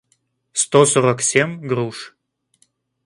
сто 0.61 0.79
сорок 0.93 1.19
семь 1.29 1.53
груш 1.69 1.97